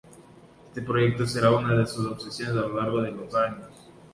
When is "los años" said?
3.11-3.69